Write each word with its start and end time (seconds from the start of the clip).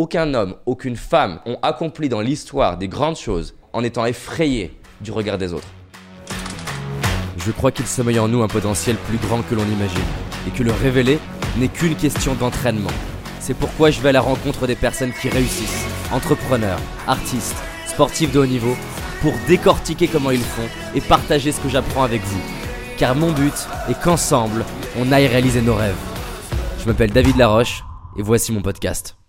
Aucun 0.00 0.32
homme, 0.32 0.54
aucune 0.64 0.96
femme 0.96 1.40
ont 1.44 1.58
accompli 1.60 2.08
dans 2.08 2.22
l'histoire 2.22 2.78
des 2.78 2.88
grandes 2.88 3.18
choses 3.18 3.54
en 3.74 3.84
étant 3.84 4.06
effrayés 4.06 4.74
du 5.02 5.12
regard 5.12 5.36
des 5.36 5.52
autres. 5.52 5.68
Je 7.36 7.50
crois 7.50 7.70
qu'il 7.70 7.86
sommeille 7.86 8.18
en 8.18 8.26
nous 8.26 8.42
un 8.42 8.48
potentiel 8.48 8.96
plus 8.96 9.18
grand 9.18 9.42
que 9.42 9.54
l'on 9.54 9.66
imagine, 9.66 10.00
et 10.48 10.56
que 10.56 10.62
le 10.62 10.72
révéler 10.72 11.18
n'est 11.58 11.68
qu'une 11.68 11.96
question 11.96 12.34
d'entraînement. 12.34 12.88
C'est 13.40 13.52
pourquoi 13.52 13.90
je 13.90 14.00
vais 14.00 14.08
à 14.08 14.12
la 14.12 14.22
rencontre 14.22 14.66
des 14.66 14.74
personnes 14.74 15.12
qui 15.20 15.28
réussissent, 15.28 15.86
entrepreneurs, 16.10 16.80
artistes, 17.06 17.62
sportifs 17.86 18.32
de 18.32 18.38
haut 18.38 18.46
niveau, 18.46 18.74
pour 19.20 19.34
décortiquer 19.48 20.08
comment 20.08 20.30
ils 20.30 20.40
font 20.40 20.68
et 20.94 21.02
partager 21.02 21.52
ce 21.52 21.60
que 21.60 21.68
j'apprends 21.68 22.04
avec 22.04 22.22
vous. 22.22 22.40
Car 22.96 23.14
mon 23.14 23.32
but 23.32 23.68
est 23.90 24.00
qu'ensemble, 24.02 24.64
on 24.98 25.12
aille 25.12 25.26
réaliser 25.26 25.60
nos 25.60 25.74
rêves. 25.74 26.00
Je 26.78 26.86
m'appelle 26.86 27.10
David 27.10 27.36
Laroche, 27.36 27.84
et 28.16 28.22
voici 28.22 28.50
mon 28.50 28.62
podcast. 28.62 29.19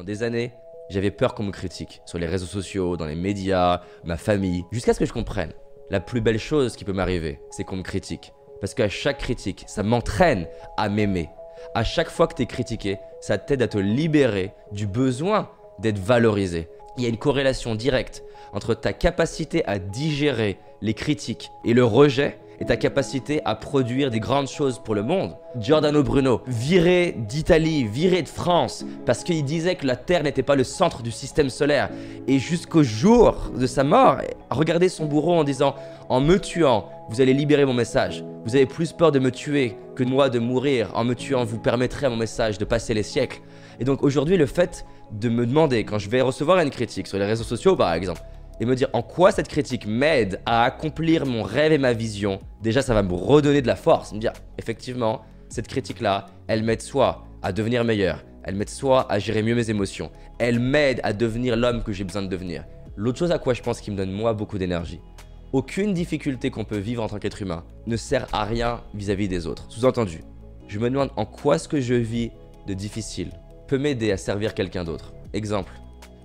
Pendant 0.00 0.12
des 0.14 0.22
années, 0.22 0.54
j'avais 0.88 1.10
peur 1.10 1.34
qu'on 1.34 1.42
me 1.42 1.52
critique 1.52 2.00
sur 2.06 2.18
les 2.18 2.26
réseaux 2.26 2.46
sociaux, 2.46 2.96
dans 2.96 3.04
les 3.04 3.14
médias, 3.14 3.82
ma 4.02 4.16
famille, 4.16 4.64
jusqu'à 4.72 4.94
ce 4.94 4.98
que 4.98 5.04
je 5.04 5.12
comprenne. 5.12 5.52
La 5.90 6.00
plus 6.00 6.22
belle 6.22 6.38
chose 6.38 6.74
qui 6.74 6.86
peut 6.86 6.94
m'arriver, 6.94 7.38
c'est 7.50 7.64
qu'on 7.64 7.76
me 7.76 7.82
critique. 7.82 8.32
Parce 8.62 8.72
qu'à 8.72 8.88
chaque 8.88 9.18
critique, 9.18 9.64
ça 9.66 9.82
m'entraîne 9.82 10.46
à 10.78 10.88
m'aimer. 10.88 11.28
À 11.74 11.84
chaque 11.84 12.08
fois 12.08 12.26
que 12.28 12.34
tu 12.34 12.40
es 12.40 12.46
critiqué, 12.46 12.96
ça 13.20 13.36
t'aide 13.36 13.60
à 13.60 13.68
te 13.68 13.76
libérer 13.76 14.54
du 14.72 14.86
besoin 14.86 15.50
d'être 15.80 15.98
valorisé. 15.98 16.70
Il 16.96 17.02
y 17.02 17.06
a 17.06 17.10
une 17.10 17.18
corrélation 17.18 17.74
directe 17.74 18.24
entre 18.54 18.72
ta 18.72 18.94
capacité 18.94 19.62
à 19.66 19.78
digérer 19.78 20.58
les 20.80 20.94
critiques 20.94 21.50
et 21.66 21.74
le 21.74 21.84
rejet 21.84 22.38
et 22.60 22.66
ta 22.66 22.76
capacité 22.76 23.40
à 23.44 23.54
produire 23.54 24.10
des 24.10 24.20
grandes 24.20 24.48
choses 24.48 24.78
pour 24.78 24.94
le 24.94 25.02
monde. 25.02 25.36
Giordano 25.58 26.02
Bruno, 26.02 26.42
viré 26.46 27.16
d'Italie, 27.16 27.84
viré 27.84 28.22
de 28.22 28.28
France, 28.28 28.84
parce 29.06 29.24
qu'il 29.24 29.42
disait 29.44 29.76
que 29.76 29.86
la 29.86 29.96
Terre 29.96 30.22
n'était 30.22 30.42
pas 30.42 30.56
le 30.56 30.64
centre 30.64 31.02
du 31.02 31.10
système 31.10 31.48
solaire. 31.48 31.88
Et 32.28 32.38
jusqu'au 32.38 32.82
jour 32.82 33.50
de 33.56 33.66
sa 33.66 33.82
mort, 33.82 34.18
regardez 34.50 34.90
son 34.90 35.06
bourreau 35.06 35.34
en 35.34 35.44
disant 35.44 35.74
En 36.08 36.20
me 36.20 36.38
tuant, 36.38 36.88
vous 37.08 37.20
allez 37.20 37.34
libérer 37.34 37.64
mon 37.64 37.74
message. 37.74 38.24
Vous 38.44 38.54
avez 38.54 38.66
plus 38.66 38.92
peur 38.92 39.10
de 39.10 39.18
me 39.18 39.30
tuer 39.30 39.76
que 39.96 40.04
moi 40.04 40.28
de 40.28 40.38
mourir. 40.38 40.90
En 40.94 41.04
me 41.04 41.14
tuant, 41.14 41.44
vous 41.44 41.58
permettrez 41.58 42.06
à 42.06 42.10
mon 42.10 42.16
message 42.16 42.58
de 42.58 42.64
passer 42.64 42.94
les 42.94 43.02
siècles. 43.02 43.40
Et 43.80 43.84
donc 43.84 44.02
aujourd'hui, 44.02 44.36
le 44.36 44.46
fait 44.46 44.84
de 45.12 45.28
me 45.28 45.46
demander, 45.46 45.84
quand 45.84 45.98
je 45.98 46.08
vais 46.08 46.20
recevoir 46.20 46.58
une 46.60 46.70
critique 46.70 47.06
sur 47.06 47.18
les 47.18 47.24
réseaux 47.24 47.44
sociaux 47.44 47.76
par 47.76 47.92
exemple, 47.94 48.22
et 48.60 48.66
me 48.66 48.76
dire 48.76 48.88
en 48.92 49.02
quoi 49.02 49.32
cette 49.32 49.48
critique 49.48 49.86
m'aide 49.86 50.40
à 50.46 50.64
accomplir 50.64 51.26
mon 51.26 51.42
rêve 51.42 51.72
et 51.72 51.78
ma 51.78 51.92
vision, 51.92 52.40
déjà 52.62 52.82
ça 52.82 52.94
va 52.94 53.02
me 53.02 53.14
redonner 53.14 53.62
de 53.62 53.66
la 53.66 53.76
force, 53.76 54.12
me 54.12 54.18
dire 54.18 54.32
effectivement, 54.58 55.22
cette 55.48 55.66
critique-là, 55.66 56.26
elle 56.46 56.62
m'aide 56.62 56.82
soit 56.82 57.24
à 57.42 57.52
devenir 57.52 57.84
meilleur, 57.84 58.22
elle 58.44 58.54
m'aide 58.54 58.68
soit 58.68 59.10
à 59.10 59.18
gérer 59.18 59.42
mieux 59.42 59.54
mes 59.54 59.70
émotions, 59.70 60.12
elle 60.38 60.60
m'aide 60.60 61.00
à 61.02 61.12
devenir 61.12 61.56
l'homme 61.56 61.82
que 61.82 61.92
j'ai 61.92 62.04
besoin 62.04 62.22
de 62.22 62.28
devenir. 62.28 62.64
L'autre 62.96 63.18
chose 63.18 63.32
à 63.32 63.38
quoi 63.38 63.54
je 63.54 63.62
pense 63.62 63.80
qui 63.80 63.90
me 63.90 63.96
donne 63.96 64.12
moi 64.12 64.34
beaucoup 64.34 64.58
d'énergie, 64.58 65.00
aucune 65.52 65.94
difficulté 65.94 66.50
qu'on 66.50 66.64
peut 66.64 66.78
vivre 66.78 67.02
en 67.02 67.08
tant 67.08 67.18
qu'être 67.18 67.42
humain 67.42 67.64
ne 67.86 67.96
sert 67.96 68.28
à 68.32 68.44
rien 68.44 68.82
vis-à-vis 68.94 69.26
des 69.26 69.46
autres. 69.46 69.66
Sous-entendu, 69.68 70.22
je 70.68 70.78
me 70.78 70.90
demande 70.90 71.10
en 71.16 71.24
quoi 71.24 71.58
ce 71.58 71.66
que 71.66 71.80
je 71.80 71.94
vis 71.94 72.30
de 72.66 72.74
difficile 72.74 73.30
peut 73.66 73.78
m'aider 73.78 74.12
à 74.12 74.16
servir 74.16 74.54
quelqu'un 74.54 74.84
d'autre. 74.84 75.12
Exemple, 75.32 75.72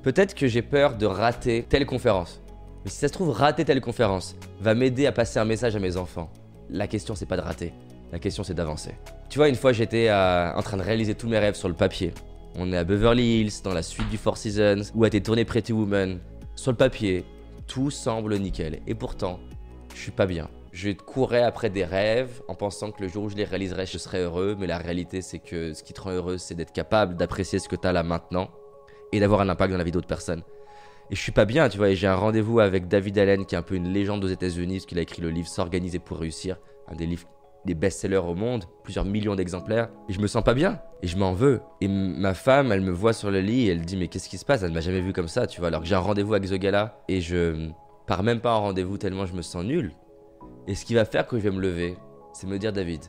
Peut-être 0.05 0.35
que 0.35 0.45
j'ai 0.45 0.61
peur 0.61 0.97
de 0.97 1.07
rater 1.07 1.65
telle 1.67 1.87
conférence. 1.87 2.39
Mais 2.83 2.91
si 2.91 2.97
ça 2.97 3.07
se 3.07 3.13
trouve, 3.13 3.31
rater 3.31 3.65
telle 3.65 3.81
conférence 3.81 4.35
va 4.61 4.75
m'aider 4.75 5.07
à 5.07 5.11
passer 5.11 5.39
un 5.39 5.45
message 5.45 5.75
à 5.75 5.79
mes 5.79 5.97
enfants. 5.97 6.29
La 6.69 6.85
question, 6.85 7.15
c'est 7.15 7.25
pas 7.25 7.37
de 7.37 7.41
rater. 7.41 7.73
La 8.11 8.19
question, 8.19 8.43
c'est 8.43 8.53
d'avancer. 8.53 8.91
Tu 9.29 9.39
vois, 9.39 9.49
une 9.49 9.55
fois, 9.55 9.73
j'étais 9.73 10.09
euh, 10.09 10.53
en 10.53 10.61
train 10.61 10.77
de 10.77 10.83
réaliser 10.83 11.15
tous 11.15 11.27
mes 11.27 11.39
rêves 11.39 11.55
sur 11.55 11.69
le 11.69 11.73
papier. 11.73 12.13
On 12.55 12.71
est 12.71 12.77
à 12.77 12.83
Beverly 12.83 13.39
Hills, 13.39 13.63
dans 13.63 13.73
la 13.73 13.81
suite 13.81 14.07
du 14.09 14.17
Four 14.17 14.37
Seasons, 14.37 14.91
où 14.93 15.05
a 15.05 15.07
été 15.07 15.23
tourné 15.23 15.43
Pretty 15.43 15.73
Woman. 15.73 16.19
Sur 16.55 16.69
le 16.69 16.77
papier, 16.77 17.25
tout 17.65 17.89
semble 17.89 18.37
nickel. 18.37 18.81
Et 18.85 18.93
pourtant, 18.93 19.39
je 19.95 20.01
suis 20.01 20.11
pas 20.11 20.27
bien. 20.27 20.49
Je 20.71 20.91
courais 20.91 21.41
après 21.41 21.71
des 21.71 21.83
rêves 21.83 22.43
en 22.47 22.53
pensant 22.53 22.91
que 22.91 23.01
le 23.01 23.07
jour 23.07 23.23
où 23.23 23.29
je 23.29 23.35
les 23.35 23.43
réaliserais, 23.43 23.87
je 23.87 23.97
serais 23.97 24.19
heureux. 24.19 24.55
Mais 24.59 24.67
la 24.67 24.77
réalité, 24.77 25.23
c'est 25.23 25.39
que 25.39 25.73
ce 25.73 25.81
qui 25.81 25.93
te 25.93 26.01
rend 26.01 26.11
heureux, 26.11 26.37
c'est 26.37 26.53
d'être 26.53 26.73
capable 26.73 27.15
d'apprécier 27.15 27.57
ce 27.57 27.67
que 27.67 27.75
tu 27.75 27.87
as 27.87 27.91
là 27.91 28.03
maintenant 28.03 28.51
et 29.11 29.19
d'avoir 29.19 29.41
un 29.41 29.49
impact 29.49 29.71
dans 29.71 29.77
la 29.77 29.83
vie 29.83 29.91
d'autres 29.91 30.07
personnes. 30.07 30.43
Et 31.11 31.15
je 31.15 31.21
suis 31.21 31.31
pas 31.31 31.45
bien, 31.45 31.69
tu 31.69 31.77
vois, 31.77 31.89
et 31.89 31.95
j'ai 31.95 32.07
un 32.07 32.15
rendez-vous 32.15 32.59
avec 32.59 32.87
David 32.87 33.19
Allen, 33.19 33.45
qui 33.45 33.55
est 33.55 33.57
un 33.57 33.61
peu 33.61 33.75
une 33.75 33.89
légende 33.89 34.23
aux 34.23 34.27
États-Unis, 34.27 34.77
parce 34.77 34.85
qu'il 34.87 34.97
a 34.97 35.01
écrit 35.01 35.21
le 35.21 35.29
livre 35.29 35.47
S'organiser 35.47 35.99
pour 35.99 36.17
réussir, 36.17 36.57
un 36.87 36.95
des 36.95 37.05
livres 37.05 37.27
des 37.65 37.73
best-sellers 37.73 38.17
au 38.17 38.35
monde, 38.35 38.65
plusieurs 38.83 39.05
millions 39.05 39.35
d'exemplaires, 39.35 39.89
et 40.07 40.13
je 40.13 40.19
me 40.19 40.27
sens 40.27 40.43
pas 40.43 40.53
bien, 40.53 40.79
et 41.01 41.07
je 41.07 41.17
m'en 41.17 41.33
veux. 41.33 41.61
Et 41.81 41.87
ma 41.87 42.33
femme, 42.33 42.71
elle 42.71 42.81
me 42.81 42.91
voit 42.91 43.13
sur 43.13 43.31
le 43.31 43.41
lit, 43.41 43.67
et 43.67 43.71
elle 43.71 43.81
dit, 43.81 43.97
mais 43.97 44.07
qu'est-ce 44.07 44.29
qui 44.29 44.37
se 44.37 44.45
passe? 44.45 44.63
Elle 44.63 44.71
m'a 44.71 44.81
jamais 44.81 45.01
vu 45.01 45.13
comme 45.13 45.27
ça, 45.27 45.47
tu 45.47 45.59
vois, 45.59 45.69
alors 45.69 45.81
que 45.81 45.87
j'ai 45.87 45.95
un 45.95 45.99
rendez-vous 45.99 46.33
avec 46.33 46.49
The 46.49 46.55
Gala, 46.55 47.03
et 47.07 47.21
je 47.21 47.69
pars 48.07 48.23
même 48.23 48.39
pas 48.39 48.55
en 48.55 48.61
rendez-vous 48.61 48.97
tellement 48.97 49.25
je 49.25 49.33
me 49.33 49.41
sens 49.41 49.63
nul. 49.63 49.93
Et 50.67 50.75
ce 50.75 50.85
qui 50.85 50.93
va 50.93 51.05
faire 51.05 51.27
que 51.27 51.37
je 51.37 51.43
vais 51.43 51.51
me 51.51 51.61
lever, 51.61 51.97
c'est 52.33 52.47
me 52.47 52.59
dire, 52.59 52.71
David, 52.71 53.01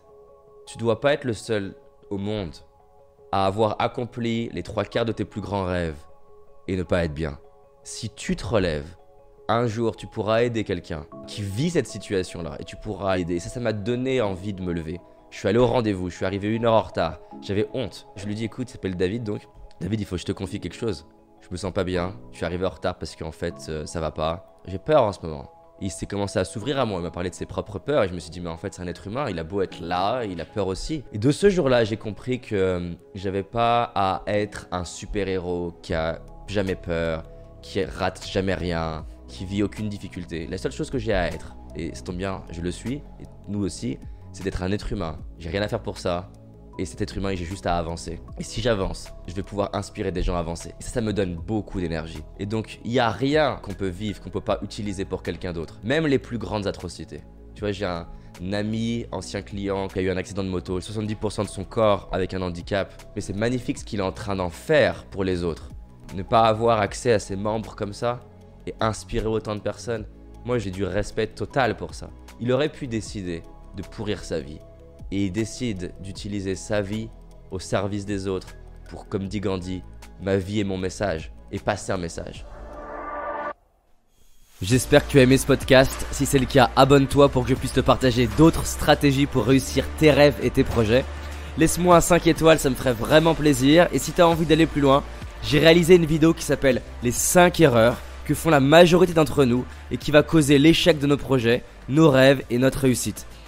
tu 0.67 0.79
dois 0.79 1.01
pas 1.01 1.13
être 1.13 1.25
le 1.25 1.35
seul 1.35 1.75
au 2.11 2.19
monde 2.19 2.55
à 3.37 3.45
avoir 3.45 3.77
accompli 3.81 4.49
les 4.55 4.63
trois 4.63 4.85
quarts 4.85 5.05
de 5.05 5.13
tes 5.13 5.27
plus 5.27 5.43
grands 5.43 5.67
rêves 5.67 5.99
et 6.69 6.77
ne 6.77 6.83
pas 6.83 7.05
être 7.05 7.13
bien. 7.13 7.39
Si 7.85 8.09
tu 8.09 8.35
te 8.35 8.47
relèves, 8.47 8.97
un 9.47 9.67
jour 9.67 9.95
tu 9.95 10.07
pourras 10.07 10.43
aider 10.43 10.65
quelqu'un 10.65 11.05
qui 11.27 11.43
vit 11.43 11.69
cette 11.69 11.87
situation-là 11.87 12.57
et 12.61 12.65
tu 12.65 12.77
pourras 12.77 13.19
aider. 13.19 13.39
Ça, 13.39 13.51
ça 13.51 13.61
m'a 13.61 13.75
donné 13.75 14.23
envie 14.23 14.55
de 14.55 14.63
me 14.63 14.73
lever. 14.73 15.03
Je 15.31 15.37
suis 15.37 15.49
allé 15.49 15.59
au 15.59 15.67
rendez-vous, 15.67 16.09
je 16.09 16.17
suis 16.17 16.25
arrivé 16.25 16.49
une 16.49 16.65
heure 16.65 16.73
en 16.73 16.81
retard. 16.81 17.21
J'avais 17.43 17.69
honte. 17.75 18.07
Je 18.17 18.25
lui 18.25 18.35
dis 18.35 18.45
écoute, 18.45 18.71
il 18.71 18.73
s'appelle 18.73 18.97
David 18.97 19.23
donc. 19.23 19.43
David, 19.83 20.01
il 20.01 20.07
faut 20.07 20.17
que 20.17 20.23
je 20.23 20.27
te 20.27 20.33
confie 20.33 20.59
quelque 20.59 20.75
chose. 20.75 21.07
Je 21.43 21.49
me 21.51 21.59
sens 21.59 21.75
pas 21.75 21.85
bien. 21.85 22.17
Je 22.33 22.39
suis 22.39 22.47
arrivé 22.47 22.65
en 22.65 22.71
retard 22.71 22.99
parce 22.99 23.17
qu'en 23.17 23.33
fait, 23.33 23.67
euh, 23.69 23.85
ça 23.85 24.01
va 24.01 24.13
pas. 24.13 24.63
J'ai 24.65 24.79
peur 24.79 25.03
en 25.03 25.13
ce 25.13 25.21
moment 25.21 25.51
il 25.81 25.91
s'est 25.91 26.07
commencé 26.07 26.39
à 26.39 26.45
s'ouvrir 26.45 26.79
à 26.79 26.87
moi, 26.87 27.01
il 27.01 27.03
m'a 27.03 27.11
parlé 27.11 27.31
de 27.31 27.35
ses 27.35 27.47
propres 27.47 27.79
peurs 27.79 28.05
et 28.05 28.09
je 28.09 28.15
me 28.15 28.19
suis 28.19 28.31
dit 28.31 28.41
mais 28.41 28.49
en 28.49 28.57
fait 28.57 28.75
c'est 28.75 28.83
un 28.83 28.87
être 28.87 29.07
humain, 29.07 29.27
il 29.29 29.39
a 29.39 29.45
beau 29.45 29.63
être 29.63 29.81
là, 29.81 30.25
il 30.25 30.41
a 30.41 30.45
peur 30.45 30.67
aussi. 30.67 31.05
Et 31.13 31.19
de 31.19 31.31
ce 31.31 31.51
jour-là, 31.51 31.85
j'ai 31.85 31.97
compris 31.97 32.41
que 32.41 32.55
euh, 32.55 32.93
j'avais 33.15 33.43
pas 33.43 33.93
à 33.95 34.23
être 34.27 34.69
un 34.71 34.85
super-héros 34.85 35.75
qui 35.83 35.95
a 35.95 36.21
jamais 36.49 36.77
peur, 36.77 37.25
qui 37.63 37.85
rate 37.85 38.27
jamais 38.27 38.55
rien, 38.55 39.07
qui 39.29 39.45
vit 39.45 39.63
aucune 39.63 39.89
difficulté. 39.89 40.47
La 40.47 40.59
seule 40.59 40.73
chose 40.73 40.91
que 40.91 40.99
j'ai 40.99 41.13
à 41.13 41.27
être, 41.27 41.57
et 41.75 41.95
ça 41.95 42.03
tombe 42.03 42.17
bien, 42.17 42.43
je 42.51 42.61
le 42.61 42.71
suis, 42.71 42.95
et 43.21 43.25
nous 43.49 43.63
aussi, 43.63 43.99
c'est 44.33 44.45
d'être 44.45 44.63
un 44.63 44.73
être 44.73 44.93
humain. 44.93 45.19
J'ai 45.39 45.51
rien 45.51 45.63
à 45.63 45.69
faire 45.69 45.83
pour 45.83 45.99
ça, 45.99 46.31
et 46.79 46.85
cet 46.85 47.01
être 47.01 47.17
humain, 47.17 47.35
j'ai 47.35 47.45
juste 47.45 47.67
à 47.67 47.79
avancer. 47.79 48.21
Et 48.39 48.43
si 48.43 48.61
j'avance, 48.61 49.09
je 49.27 49.33
vais 49.33 49.43
pouvoir 49.43 49.71
inspirer 49.73 50.13
des 50.13 50.23
gens 50.23 50.37
à 50.37 50.41
avancer. 50.41 50.75
Et 50.79 50.83
ça, 50.83 51.01
me 51.01 51.13
donne 51.13 51.35
beaucoup 51.35 51.81
d'énergie. 51.81 52.23
Et 52.39 52.45
donc, 52.45 52.81
il 52.85 52.91
n'y 52.91 52.99
a 52.99 53.11
rien 53.11 53.59
qu'on 53.63 53.73
peut 53.73 53.89
vivre, 53.89 54.21
qu'on 54.21 54.31
peut 54.31 54.41
pas 54.41 54.59
utiliser 54.63 55.07
pour 55.07 55.23
quelqu'un 55.23 55.53
d'autre. 55.53 55.81
Même 55.85 56.07
les 56.07 56.19
plus 56.19 56.37
grandes 56.37 56.67
atrocités. 56.67 57.23
Tu 57.55 57.61
vois, 57.61 57.73
j'ai 57.73 57.87
un, 57.87 58.07
ami, 58.53 59.07
ancien 59.11 59.41
client, 59.41 59.89
qui 59.89 60.01
a 60.01 60.03
eu 60.03 60.11
un 60.11 60.19
accident 60.19 60.45
de 60.45 60.51
moto, 60.51 60.79
70% 60.79 61.45
de 61.45 61.49
son 61.49 61.65
corps 61.65 62.11
avec 62.13 62.35
un 62.35 62.43
handicap. 62.43 63.03
Mais 63.15 63.23
c'est 63.23 63.37
magnifique 63.37 63.79
ce 63.79 63.85
qu'il 63.85 64.01
est 64.01 64.03
en 64.03 64.13
train 64.13 64.37
d'en 64.37 64.51
faire 64.51 65.05
pour 65.05 65.25
les 65.25 65.45
autres. 65.45 65.71
Ne 66.15 66.23
pas 66.23 66.43
avoir 66.43 66.81
accès 66.81 67.13
à 67.13 67.19
ses 67.19 67.37
membres 67.37 67.75
comme 67.75 67.95
ça 67.95 68.21
et 68.67 68.75
inspirer 68.81 69.27
autant 69.27 69.55
de 69.55 69.61
personnes. 69.61 70.05
Moi, 70.45 70.59
j'ai 70.59 70.71
du 70.71 70.85
respect 70.85 71.29
total 71.29 71.77
pour 71.77 71.95
ça. 71.95 72.11
Il 72.39 72.53
aurait 72.53 72.69
pu 72.69 72.87
décider 72.87 73.43
de 73.77 73.83
pourrir 73.83 74.23
sa 74.23 74.41
vie 74.41 74.59
et 75.11 75.27
il 75.27 75.33
décide 75.33 75.93
d'utiliser 76.01 76.55
sa 76.55 76.83
vie 76.83 77.09
au 77.51 77.59
service 77.59 78.07
des 78.07 78.27
autres 78.27 78.55
pour, 78.89 79.09
comme 79.09 79.29
dit 79.29 79.41
Gandhi, 79.41 79.83
ma 80.21 80.37
vie 80.37 80.61
est 80.61 80.65
mon 80.65 80.79
message 80.79 81.33
et 81.53 81.59
passer 81.59 81.93
un 81.93 81.97
message. 81.97 82.45
J'espère 84.63 85.07
que 85.07 85.13
tu 85.13 85.19
as 85.19 85.23
aimé 85.23 85.37
ce 85.37 85.47
podcast. 85.47 86.07
Si 86.13 86.25
c'est 86.25 86.39
le 86.39 86.47
cas, 86.47 86.71
abonne-toi 86.77 87.29
pour 87.29 87.43
que 87.45 87.51
je 87.51 87.55
puisse 87.55 87.75
te 87.75 87.81
partager 87.81 88.27
d'autres 88.39 88.65
stratégies 88.65 89.27
pour 89.27 89.45
réussir 89.45 89.85
tes 89.99 90.11
rêves 90.11 90.39
et 90.43 90.51
tes 90.51 90.65
projets. 90.65 91.05
Laisse-moi 91.59 91.97
un 91.97 92.01
5 92.01 92.27
étoiles, 92.27 92.59
ça 92.59 92.71
me 92.71 92.75
ferait 92.75 92.95
vraiment 92.95 93.35
plaisir. 93.35 93.87
Et 93.93 93.99
si 93.99 94.13
tu 94.13 94.23
as 94.23 94.29
envie 94.29 94.47
d'aller 94.47 94.67
plus 94.67 94.81
loin, 94.81 95.03
j'ai 95.43 95.59
réalisé 95.59 95.97
une 95.97 96.07
vidéo 96.07 96.33
qui 96.33 96.43
s'appelle 96.43 96.81
Les 97.03 97.13
5 97.13 97.61
erreurs 97.61 97.99
que 98.25 98.35
font 98.35 98.51
la 98.51 98.61
majorité 98.61 99.13
d'entre 99.13 99.45
nous 99.45 99.65
et 99.91 99.99
qui 99.99 100.11
va 100.11 100.23
causer 100.23 100.59
l'échec 100.59 100.99
de 100.99 101.07
nos 101.07 101.17
projets, 101.17 101.63
nos 101.89 102.11
rêves 102.11 102.43
et 102.49 102.59
notre 102.59 102.81
réussite. 102.81 103.27